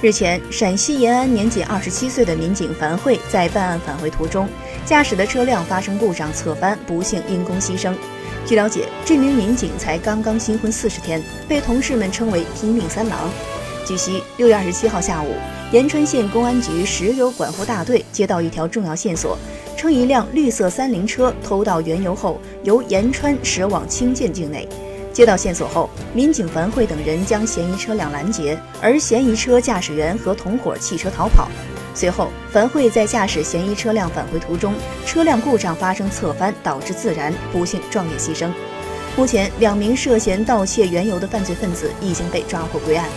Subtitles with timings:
[0.00, 4.48] 日前，陕西延安年仅二十七岁的民警樊慧在办案返回途中，
[4.86, 7.92] 驾驶的车辆发生故障侧翻，不幸因公牺牲。
[8.46, 13.28] 据了解，这名民警才刚刚新婚四十天，被同事们称为“拼命三郎”。
[13.84, 15.34] 据悉，六月二十七号下午，
[15.72, 19.36] 延川县公安局石油管护大队接到一条重要线索，
[19.76, 24.68] 称一辆绿色三菱车偷盗原油后，由延川驶往清涧境内。
[25.18, 31.48] 接到线索后，民警樊慧等人将嫌疑车辆拦截，而嫌疑车驾驶员和同伙弃车逃跑。
[31.92, 34.72] 随后，樊慧在驾驶嫌疑车辆返回途中，
[35.04, 38.48] 车辆故障发生侧翻，导致自燃，不幸壮烈牺牲。
[39.16, 43.08] 目前，两名涉嫌盗窃原油的犯罪分子已经被抓获归案。